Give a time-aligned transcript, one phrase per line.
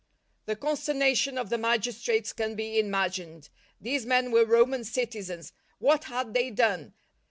[0.47, 3.49] The consternation of the magistrates can be imagined!
[3.79, 5.51] These men were Roman citi zens!
[5.77, 6.95] What had they done